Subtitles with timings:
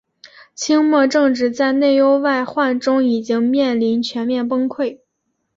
[0.55, 4.99] 清末政治在内忧外患中已经面临全面崩溃。